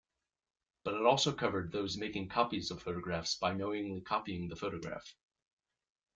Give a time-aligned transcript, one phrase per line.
[0.83, 5.13] But it also covered those making copies of photographs by knowingly copying the photograph.